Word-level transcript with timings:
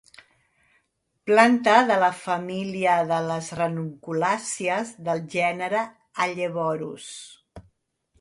Planta 1.29 1.73
de 1.89 1.97
la 2.03 2.07
família 2.21 2.95
de 3.11 3.19
les 3.25 3.49
ranunculàcies, 3.59 4.95
del 5.09 5.21
gènere 5.35 5.83
Helleborus. 6.23 7.07